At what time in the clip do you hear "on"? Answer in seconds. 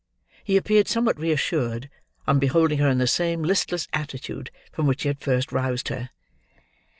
2.25-2.39